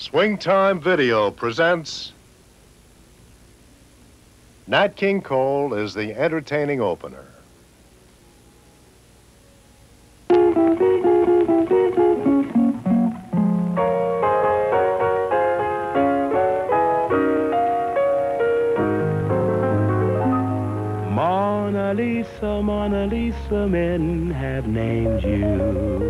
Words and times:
Swing 0.00 0.38
Time 0.38 0.80
Video 0.80 1.30
presents 1.30 2.14
Nat 4.66 4.96
King 4.96 5.20
Cole 5.20 5.74
is 5.74 5.92
the 5.92 6.14
entertaining 6.14 6.80
opener. 6.80 7.26
Mona 21.10 21.92
Lisa, 21.92 22.62
Mona 22.62 23.06
Lisa, 23.06 23.68
men 23.68 24.30
have 24.30 24.66
named 24.66 25.22
you. 25.22 26.09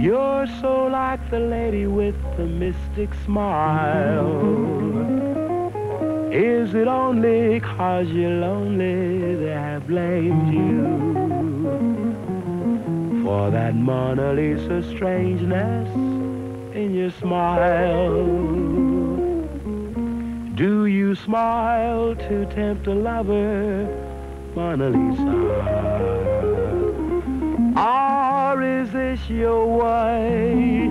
You're 0.00 0.46
so 0.60 0.86
like 0.86 1.28
the 1.28 1.40
lady 1.40 1.88
with 1.88 2.14
the 2.36 2.46
mystic 2.46 3.12
smile. 3.24 4.30
Is 6.30 6.72
it 6.72 6.86
only 6.86 7.58
cause 7.58 8.06
you're 8.06 8.30
lonely 8.30 9.34
that 9.34 9.58
I 9.58 9.78
blamed 9.80 10.54
you 10.54 10.84
for 13.24 13.50
that 13.50 13.74
Mona 13.74 14.34
Lisa 14.34 14.84
strangeness 14.94 15.92
in 16.76 16.94
your 16.94 17.10
smile? 17.10 18.24
Do 20.54 20.86
you 20.86 21.16
smile 21.16 22.14
to 22.14 22.46
tempt 22.54 22.86
a 22.86 22.94
lover, 22.94 23.88
Mona 24.54 24.90
Lisa? 24.90 25.77
Is 28.88 28.94
this 28.94 29.28
your 29.28 29.66
way 29.66 30.88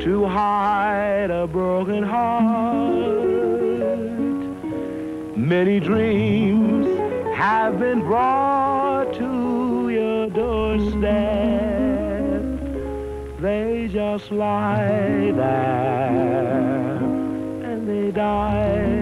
to 0.00 0.24
hide 0.26 1.30
a 1.30 1.46
broken 1.46 2.02
heart? 2.02 3.22
Many 5.36 5.80
dreams 5.80 6.86
have 7.34 7.78
been 7.80 8.00
brought 8.00 9.14
to 9.14 9.88
your 9.90 10.28
doorstep. 10.30 11.02
They 13.40 13.88
just 13.92 14.30
lie 14.30 15.32
there 15.34 16.96
and 17.64 17.88
they 17.88 18.10
die 18.12 19.01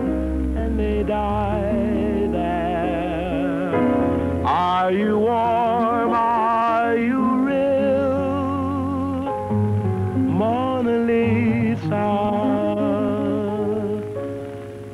Are 4.91 4.93
you 4.93 5.19
warm? 5.19 6.11
Are 6.11 6.97
you 6.97 7.21
real? 7.47 8.11
Mona 10.17 10.97
Lisa 11.09 12.09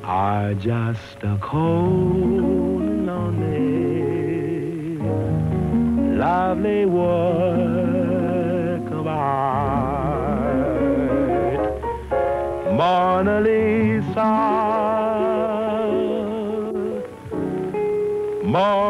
are 0.04 0.54
just 0.54 1.24
a 1.24 1.40
cold, 1.42 2.84
lonely, 3.08 5.00
lovely 6.16 6.86
work 6.86 7.72
of 8.92 9.08
art. 9.08 10.62
Mona 12.72 13.42
Lisa, 13.42 14.32
Mona 18.44 18.87